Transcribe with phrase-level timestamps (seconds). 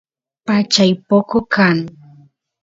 [0.45, 1.77] pachay poco kan